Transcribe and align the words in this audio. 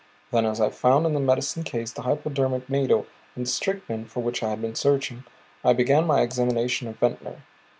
Then 0.31 0.47
as 0.47 0.59
I 0.59 0.71
found 0.71 1.05
in 1.05 1.13
the 1.13 1.19
medicine 1.19 1.61
case 1.61 1.91
the 1.91 2.01
hypodermic 2.01 2.67
needle 2.67 3.05
and 3.35 3.45
the 3.45 3.49
strychnine 3.51 4.05
for 4.05 4.21
which 4.23 4.41
I 4.41 4.49
had 4.49 4.59
been 4.63 4.73
searching, 4.73 5.25
I 5.63 5.73
began 5.73 6.07
my 6.07 6.21
examination 6.21 6.87
of 6.87 6.95
Ventnor. 6.97 7.43